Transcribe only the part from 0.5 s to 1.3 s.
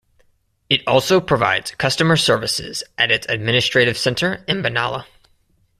It also